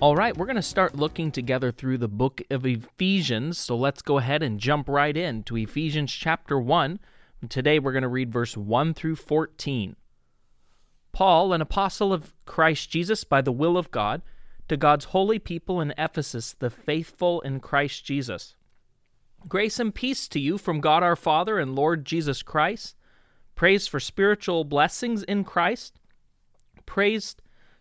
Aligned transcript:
All 0.00 0.16
right, 0.16 0.34
we're 0.34 0.46
going 0.46 0.56
to 0.56 0.62
start 0.62 0.96
looking 0.96 1.30
together 1.30 1.70
through 1.70 1.98
the 1.98 2.08
book 2.08 2.40
of 2.50 2.64
Ephesians. 2.64 3.58
So 3.58 3.76
let's 3.76 4.00
go 4.00 4.16
ahead 4.16 4.42
and 4.42 4.58
jump 4.58 4.88
right 4.88 5.14
in 5.14 5.42
to 5.42 5.58
Ephesians 5.58 6.10
chapter 6.10 6.58
1. 6.58 6.98
Today 7.50 7.78
we're 7.78 7.92
going 7.92 8.00
to 8.00 8.08
read 8.08 8.32
verse 8.32 8.56
1 8.56 8.94
through 8.94 9.16
14. 9.16 9.96
Paul, 11.12 11.52
an 11.52 11.60
apostle 11.60 12.14
of 12.14 12.32
Christ 12.46 12.88
Jesus 12.88 13.24
by 13.24 13.42
the 13.42 13.52
will 13.52 13.76
of 13.76 13.90
God, 13.90 14.22
to 14.68 14.78
God's 14.78 15.04
holy 15.06 15.38
people 15.38 15.82
in 15.82 15.92
Ephesus, 15.98 16.54
the 16.54 16.70
faithful 16.70 17.42
in 17.42 17.60
Christ 17.60 18.02
Jesus. 18.02 18.54
Grace 19.48 19.78
and 19.78 19.94
peace 19.94 20.28
to 20.28 20.40
you 20.40 20.56
from 20.56 20.80
God 20.80 21.02
our 21.02 21.16
Father 21.16 21.58
and 21.58 21.76
Lord 21.76 22.06
Jesus 22.06 22.42
Christ. 22.42 22.96
Praise 23.54 23.86
for 23.86 24.00
spiritual 24.00 24.64
blessings 24.64 25.22
in 25.24 25.44
Christ. 25.44 26.00
Praise 26.86 27.36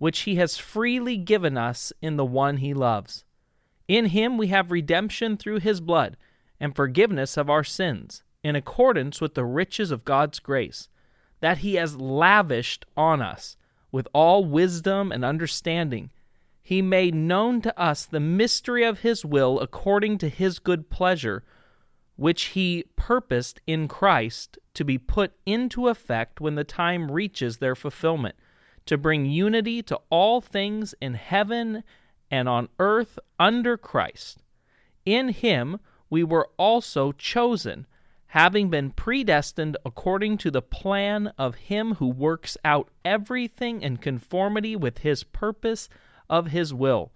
which 0.00 0.20
he 0.20 0.36
has 0.36 0.56
freely 0.56 1.18
given 1.18 1.58
us 1.58 1.92
in 2.00 2.16
the 2.16 2.24
one 2.24 2.56
he 2.56 2.72
loves. 2.72 3.22
In 3.86 4.06
him 4.06 4.38
we 4.38 4.46
have 4.46 4.70
redemption 4.70 5.36
through 5.36 5.60
his 5.60 5.82
blood, 5.82 6.16
and 6.58 6.74
forgiveness 6.74 7.36
of 7.36 7.50
our 7.50 7.62
sins, 7.62 8.22
in 8.42 8.56
accordance 8.56 9.20
with 9.20 9.34
the 9.34 9.44
riches 9.44 9.90
of 9.90 10.06
God's 10.06 10.38
grace, 10.38 10.88
that 11.40 11.58
he 11.58 11.74
has 11.74 11.96
lavished 11.96 12.86
on 12.96 13.20
us 13.20 13.58
with 13.92 14.08
all 14.14 14.42
wisdom 14.42 15.12
and 15.12 15.22
understanding. 15.22 16.08
He 16.62 16.80
made 16.80 17.14
known 17.14 17.60
to 17.60 17.78
us 17.78 18.06
the 18.06 18.20
mystery 18.20 18.84
of 18.84 19.00
his 19.00 19.22
will 19.22 19.60
according 19.60 20.16
to 20.18 20.30
his 20.30 20.58
good 20.58 20.88
pleasure, 20.88 21.44
which 22.16 22.44
he 22.44 22.84
purposed 22.96 23.60
in 23.66 23.86
Christ 23.86 24.58
to 24.72 24.82
be 24.82 24.96
put 24.96 25.34
into 25.44 25.88
effect 25.88 26.40
when 26.40 26.54
the 26.54 26.64
time 26.64 27.10
reaches 27.10 27.58
their 27.58 27.74
fulfillment 27.74 28.36
to 28.90 28.98
bring 28.98 29.24
unity 29.24 29.84
to 29.84 29.96
all 30.10 30.40
things 30.40 30.96
in 31.00 31.14
heaven 31.14 31.84
and 32.28 32.48
on 32.48 32.68
earth 32.80 33.20
under 33.38 33.76
Christ. 33.76 34.42
In 35.06 35.28
him 35.28 35.78
we 36.10 36.24
were 36.24 36.48
also 36.56 37.12
chosen, 37.12 37.86
having 38.26 38.68
been 38.68 38.90
predestined 38.90 39.76
according 39.86 40.38
to 40.38 40.50
the 40.50 40.60
plan 40.60 41.32
of 41.38 41.54
him 41.54 41.94
who 41.94 42.08
works 42.08 42.56
out 42.64 42.88
everything 43.04 43.80
in 43.80 43.96
conformity 43.96 44.74
with 44.74 44.98
his 44.98 45.22
purpose 45.22 45.88
of 46.28 46.48
his 46.48 46.74
will, 46.74 47.12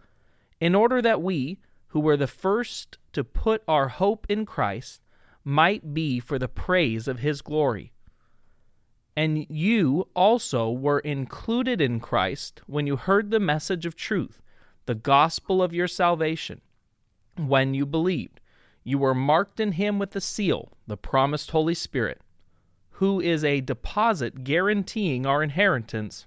in 0.61 0.77
order 0.77 1.03
that 1.03 1.23
we, 1.23 1.59
who 1.89 1.99
were 1.99 2.17
the 2.17 2.29
first 2.29 2.99
to 3.13 3.25
put 3.25 3.65
our 3.67 3.89
hope 3.89 4.27
in 4.29 4.47
Christ, 4.47 5.01
might 5.43 5.93
be 5.93 6.21
for 6.21 6.39
the 6.39 6.47
praise 6.47 7.09
of 7.09 7.19
his 7.19 7.43
glory. 7.43 7.94
And 9.17 9.47
you 9.49 10.09
also 10.15 10.71
were 10.71 10.99
included 10.99 11.81
in 11.81 12.01
Christ 12.01 12.63
when 12.67 12.87
you 12.87 12.97
heard 12.97 13.31
the 13.31 13.41
message 13.41 13.87
of 13.87 13.95
truth, 13.95 14.43
the 14.87 14.95
gospel 14.95 15.63
of 15.63 15.73
your 15.73 15.87
salvation. 15.87 16.61
When 17.37 17.75
you 17.75 17.87
believed, 17.87 18.41
you 18.83 18.99
were 18.99 19.15
marked 19.15 19.61
in 19.61 19.73
him 19.73 19.99
with 19.99 20.11
the 20.11 20.21
seal, 20.21 20.73
the 20.87 20.97
promised 20.97 21.53
Holy 21.53 21.75
Spirit, 21.75 22.21
who 22.91 23.21
is 23.21 23.45
a 23.45 23.61
deposit 23.61 24.45
guaranteeing 24.45 25.27
our 25.27 25.43
inheritance 25.43 26.27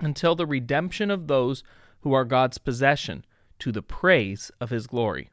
until 0.00 0.34
the 0.34 0.46
redemption 0.46 1.10
of 1.10 1.26
those 1.26 1.62
who 2.00 2.12
are 2.12 2.24
God's 2.24 2.58
possession, 2.58 3.24
to 3.58 3.72
the 3.72 3.82
praise 3.82 4.52
of 4.60 4.70
his 4.70 4.86
glory. 4.86 5.30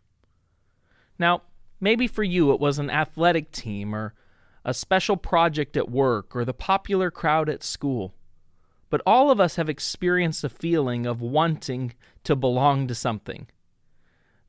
Now, 1.19 1.43
maybe 1.79 2.07
for 2.07 2.23
you 2.23 2.51
it 2.51 2.59
was 2.59 2.79
an 2.79 2.89
athletic 2.89 3.51
team 3.51 3.93
or 3.93 4.13
a 4.65 4.73
special 4.73 5.15
project 5.15 5.77
at 5.77 5.91
work, 5.91 6.35
or 6.35 6.43
the 6.43 6.53
popular 6.53 7.11
crowd 7.11 7.47
at 7.47 7.63
school. 7.63 8.15
But 8.89 9.01
all 9.05 9.29
of 9.29 9.39
us 9.39 9.57
have 9.57 9.69
experienced 9.69 10.43
a 10.43 10.49
feeling 10.49 11.05
of 11.05 11.21
wanting 11.21 11.93
to 12.23 12.35
belong 12.35 12.87
to 12.87 12.95
something. 12.95 13.47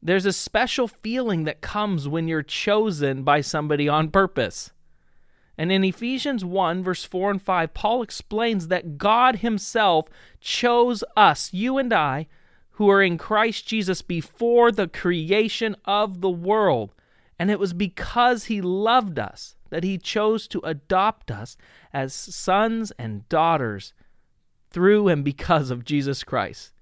There's 0.00 0.24
a 0.24 0.32
special 0.32 0.88
feeling 0.88 1.44
that 1.44 1.60
comes 1.60 2.08
when 2.08 2.28
you're 2.28 2.42
chosen 2.42 3.24
by 3.24 3.42
somebody 3.42 3.88
on 3.88 4.10
purpose. 4.10 4.70
And 5.58 5.70
in 5.70 5.84
Ephesians 5.84 6.44
1, 6.44 6.82
verse 6.82 7.04
4 7.04 7.32
and 7.32 7.42
5, 7.42 7.74
Paul 7.74 8.02
explains 8.02 8.68
that 8.68 8.98
God 8.98 9.36
Himself 9.36 10.08
chose 10.40 11.04
us, 11.16 11.52
you 11.52 11.76
and 11.76 11.92
I, 11.92 12.26
who 12.72 12.88
are 12.88 13.02
in 13.02 13.18
Christ 13.18 13.66
Jesus 13.66 14.00
before 14.00 14.70
the 14.70 14.88
creation 14.88 15.76
of 15.84 16.20
the 16.20 16.30
world. 16.30 16.94
And 17.38 17.50
it 17.50 17.58
was 17.58 17.72
because 17.74 18.44
He 18.44 18.62
loved 18.62 19.18
us 19.18 19.55
that 19.70 19.84
He 19.84 19.98
chose 19.98 20.46
to 20.48 20.60
adopt 20.60 21.30
us 21.30 21.56
as 21.92 22.14
sons 22.14 22.92
and 22.98 23.28
daughters 23.28 23.92
through 24.70 25.08
and 25.08 25.24
because 25.24 25.70
of 25.70 25.84
Jesus 25.84 26.24
Christ. 26.24 26.72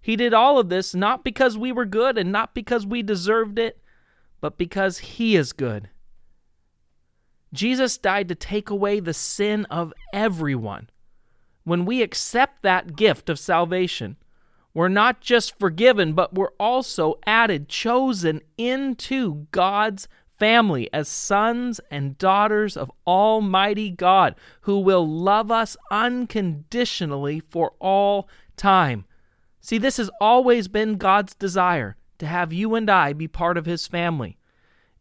He 0.00 0.16
did 0.16 0.34
all 0.34 0.58
of 0.58 0.68
this 0.68 0.94
not 0.94 1.24
because 1.24 1.56
we 1.56 1.72
were 1.72 1.86
good 1.86 2.18
and 2.18 2.30
not 2.30 2.54
because 2.54 2.86
we 2.86 3.02
deserved 3.02 3.58
it, 3.58 3.80
but 4.40 4.58
because 4.58 4.98
He 4.98 5.36
is 5.36 5.52
good. 5.52 5.88
Jesus 7.52 7.96
died 7.96 8.28
to 8.28 8.34
take 8.34 8.68
away 8.68 9.00
the 9.00 9.14
sin 9.14 9.64
of 9.66 9.94
everyone. 10.12 10.90
When 11.62 11.86
we 11.86 12.02
accept 12.02 12.62
that 12.62 12.96
gift 12.96 13.30
of 13.30 13.38
salvation, 13.38 14.16
we're 14.74 14.88
not 14.88 15.20
just 15.20 15.58
forgiven, 15.58 16.12
but 16.12 16.34
we're 16.34 16.52
also 16.58 17.14
added, 17.24 17.68
chosen 17.68 18.42
into 18.58 19.46
God's 19.52 20.08
family 20.38 20.88
as 20.92 21.08
sons 21.08 21.80
and 21.90 22.18
daughters 22.18 22.76
of 22.76 22.90
Almighty 23.06 23.90
God, 23.90 24.34
who 24.62 24.80
will 24.80 25.06
love 25.06 25.50
us 25.50 25.76
unconditionally 25.90 27.40
for 27.40 27.72
all 27.78 28.28
time. 28.56 29.04
See, 29.60 29.78
this 29.78 29.96
has 29.96 30.10
always 30.20 30.68
been 30.68 30.96
God's 30.96 31.34
desire 31.34 31.96
to 32.18 32.26
have 32.26 32.52
you 32.52 32.74
and 32.74 32.90
I 32.90 33.12
be 33.12 33.28
part 33.28 33.56
of 33.56 33.66
His 33.66 33.86
family. 33.86 34.36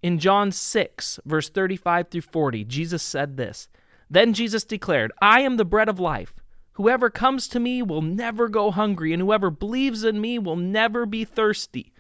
In 0.02 0.20
John 0.20 0.52
6, 0.52 1.20
verse 1.26 1.50
35 1.50 2.10
through 2.10 2.22
40, 2.22 2.66
Jesus 2.66 3.04
said 3.04 3.38
this 3.38 3.68
Then 4.10 4.34
Jesus 4.34 4.64
declared, 4.64 5.12
I 5.22 5.42
am 5.42 5.58
the 5.58 5.66
bread 5.66 5.90
of 5.90 6.00
life. 6.00 6.34
Whoever 6.74 7.10
comes 7.10 7.48
to 7.50 7.60
me 7.60 7.82
will 7.82 8.02
never 8.02 8.50
go 8.50 8.72
hungry, 8.72 9.14
and 9.14 9.22
whoever 9.22 9.52
believes 9.52 10.04
in 10.04 10.20
me 10.20 10.40
will 10.40 10.56
never 10.56 11.06
be 11.06 11.24
thirsty. 11.24 11.94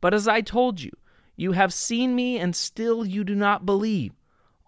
But 0.00 0.14
as 0.14 0.28
I 0.28 0.40
told 0.40 0.80
you, 0.80 0.92
you 1.40 1.52
have 1.52 1.72
seen 1.72 2.14
me, 2.14 2.38
and 2.38 2.54
still 2.54 3.02
you 3.02 3.24
do 3.24 3.34
not 3.34 3.64
believe. 3.64 4.12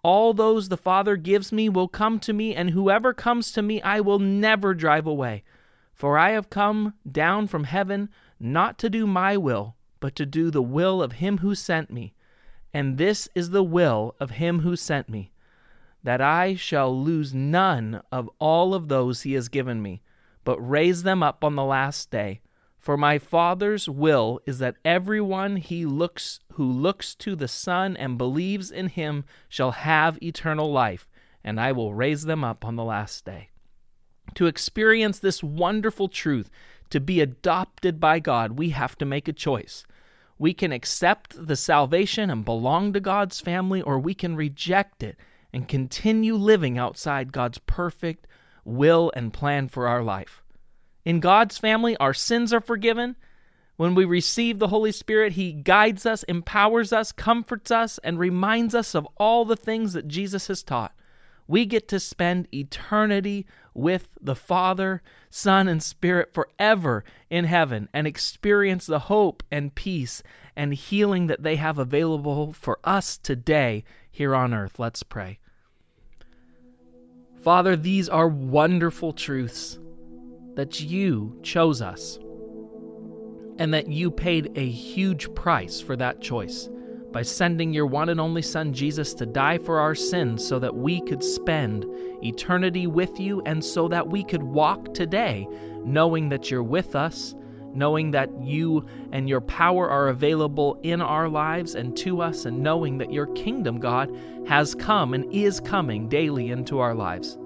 All 0.02 0.32
those 0.32 0.70
the 0.70 0.78
Father 0.78 1.16
gives 1.16 1.52
me 1.52 1.68
will 1.68 1.86
come 1.86 2.18
to 2.20 2.32
me, 2.32 2.54
and 2.54 2.70
whoever 2.70 3.12
comes 3.12 3.52
to 3.52 3.60
me 3.60 3.82
I 3.82 4.00
will 4.00 4.18
never 4.18 4.72
drive 4.72 5.06
away. 5.06 5.44
For 5.92 6.16
I 6.16 6.30
have 6.30 6.48
come 6.48 6.94
down 7.10 7.46
from 7.46 7.64
heaven 7.64 8.08
not 8.40 8.78
to 8.78 8.88
do 8.88 9.06
my 9.06 9.36
will, 9.36 9.76
but 10.00 10.16
to 10.16 10.24
do 10.24 10.50
the 10.50 10.62
will 10.62 11.02
of 11.02 11.12
him 11.12 11.38
who 11.38 11.54
sent 11.54 11.90
me. 11.90 12.14
And 12.72 12.96
this 12.96 13.28
is 13.34 13.50
the 13.50 13.62
will 13.62 14.16
of 14.18 14.30
him 14.30 14.60
who 14.60 14.74
sent 14.74 15.10
me, 15.10 15.30
that 16.02 16.22
I 16.22 16.54
shall 16.54 16.98
lose 16.98 17.34
none 17.34 18.00
of 18.10 18.30
all 18.38 18.72
of 18.72 18.88
those 18.88 19.22
he 19.22 19.34
has 19.34 19.50
given 19.50 19.82
me, 19.82 20.00
but 20.42 20.58
raise 20.58 21.02
them 21.02 21.22
up 21.22 21.44
on 21.44 21.54
the 21.54 21.64
last 21.64 22.10
day. 22.10 22.40
For 22.82 22.96
my 22.96 23.20
Father's 23.20 23.88
will 23.88 24.40
is 24.44 24.58
that 24.58 24.74
everyone 24.84 25.54
he 25.54 25.86
looks 25.86 26.40
who 26.54 26.64
looks 26.64 27.14
to 27.14 27.36
the 27.36 27.46
Son 27.46 27.96
and 27.96 28.18
believes 28.18 28.72
in 28.72 28.88
him 28.88 29.24
shall 29.48 29.70
have 29.70 30.20
eternal 30.20 30.72
life, 30.72 31.08
and 31.44 31.60
I 31.60 31.70
will 31.70 31.94
raise 31.94 32.24
them 32.24 32.42
up 32.42 32.64
on 32.64 32.74
the 32.74 32.82
last 32.82 33.24
day. 33.24 33.50
To 34.34 34.46
experience 34.46 35.20
this 35.20 35.44
wonderful 35.44 36.08
truth, 36.08 36.50
to 36.90 36.98
be 36.98 37.20
adopted 37.20 38.00
by 38.00 38.18
God, 38.18 38.58
we 38.58 38.70
have 38.70 38.98
to 38.98 39.04
make 39.04 39.28
a 39.28 39.32
choice. 39.32 39.86
We 40.36 40.52
can 40.52 40.72
accept 40.72 41.46
the 41.46 41.54
salvation 41.54 42.30
and 42.30 42.44
belong 42.44 42.94
to 42.94 43.00
God's 43.00 43.38
family, 43.40 43.80
or 43.80 44.00
we 44.00 44.12
can 44.12 44.34
reject 44.34 45.04
it 45.04 45.16
and 45.52 45.68
continue 45.68 46.34
living 46.34 46.78
outside 46.78 47.32
God's 47.32 47.58
perfect 47.58 48.26
will 48.64 49.12
and 49.14 49.32
plan 49.32 49.68
for 49.68 49.86
our 49.86 50.02
life. 50.02 50.41
In 51.04 51.20
God's 51.20 51.58
family, 51.58 51.96
our 51.96 52.14
sins 52.14 52.52
are 52.52 52.60
forgiven. 52.60 53.16
When 53.76 53.94
we 53.94 54.04
receive 54.04 54.58
the 54.58 54.68
Holy 54.68 54.92
Spirit, 54.92 55.32
He 55.32 55.52
guides 55.52 56.06
us, 56.06 56.22
empowers 56.24 56.92
us, 56.92 57.10
comforts 57.10 57.70
us, 57.70 57.98
and 58.04 58.18
reminds 58.18 58.74
us 58.74 58.94
of 58.94 59.08
all 59.16 59.44
the 59.44 59.56
things 59.56 59.94
that 59.94 60.06
Jesus 60.06 60.46
has 60.46 60.62
taught. 60.62 60.94
We 61.48 61.66
get 61.66 61.88
to 61.88 61.98
spend 61.98 62.46
eternity 62.54 63.46
with 63.74 64.08
the 64.20 64.36
Father, 64.36 65.02
Son, 65.28 65.66
and 65.66 65.82
Spirit 65.82 66.32
forever 66.32 67.04
in 67.30 67.44
heaven 67.44 67.88
and 67.92 68.06
experience 68.06 68.86
the 68.86 69.00
hope 69.00 69.42
and 69.50 69.74
peace 69.74 70.22
and 70.54 70.72
healing 70.72 71.26
that 71.26 71.42
they 71.42 71.56
have 71.56 71.78
available 71.78 72.52
for 72.52 72.78
us 72.84 73.18
today 73.18 73.82
here 74.10 74.34
on 74.34 74.54
earth. 74.54 74.78
Let's 74.78 75.02
pray. 75.02 75.40
Father, 77.42 77.74
these 77.74 78.08
are 78.08 78.28
wonderful 78.28 79.12
truths 79.12 79.78
that 80.54 80.80
you 80.80 81.38
chose 81.42 81.80
us 81.82 82.18
and 83.58 83.72
that 83.74 83.88
you 83.88 84.10
paid 84.10 84.50
a 84.56 84.68
huge 84.68 85.32
price 85.34 85.80
for 85.80 85.96
that 85.96 86.20
choice 86.20 86.68
by 87.12 87.22
sending 87.22 87.72
your 87.72 87.86
one 87.86 88.08
and 88.08 88.20
only 88.20 88.42
Son 88.42 88.72
Jesus 88.72 89.12
to 89.14 89.26
die 89.26 89.58
for 89.58 89.78
our 89.78 89.94
sins 89.94 90.46
so 90.46 90.58
that 90.58 90.74
we 90.74 91.00
could 91.02 91.22
spend 91.22 91.84
eternity 92.24 92.86
with 92.86 93.20
you 93.20 93.42
and 93.44 93.62
so 93.62 93.86
that 93.88 94.08
we 94.08 94.24
could 94.24 94.42
walk 94.42 94.94
today 94.94 95.46
knowing 95.84 96.28
that 96.30 96.50
you're 96.50 96.62
with 96.62 96.94
us, 96.94 97.34
knowing 97.74 98.10
that 98.12 98.30
you 98.42 98.84
and 99.12 99.28
your 99.28 99.40
power 99.40 99.88
are 99.90 100.08
available 100.08 100.78
in 100.82 101.00
our 101.00 101.28
lives 101.28 101.74
and 101.74 101.96
to 101.96 102.20
us, 102.20 102.44
and 102.44 102.62
knowing 102.62 102.98
that 102.98 103.12
your 103.12 103.26
kingdom, 103.34 103.78
God, 103.78 104.14
has 104.46 104.74
come 104.74 105.14
and 105.14 105.30
is 105.32 105.60
coming 105.60 106.08
daily 106.08 106.50
into 106.50 106.78
our 106.78 106.94
lives. 106.94 107.38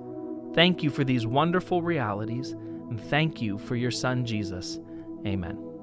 Thank 0.54 0.82
you 0.82 0.90
for 0.90 1.04
these 1.04 1.26
wonderful 1.26 1.82
realities, 1.82 2.54
and 2.88 3.00
thank 3.00 3.42
you 3.42 3.58
for 3.58 3.76
your 3.76 3.90
Son 3.90 4.24
Jesus. 4.24 4.78
Amen. 5.26 5.75